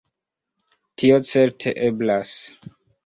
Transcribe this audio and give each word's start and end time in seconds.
Tio 1.01 1.19
certe 1.33 1.75
eblas. 1.91 2.33